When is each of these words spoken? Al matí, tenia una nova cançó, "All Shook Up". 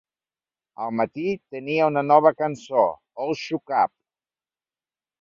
Al 0.85 0.93
matí, 1.01 1.25
tenia 1.57 1.91
una 1.91 2.05
nova 2.09 2.33
cançó, 2.41 2.89
"All 3.27 3.39
Shook 3.45 3.79
Up". 3.87 3.97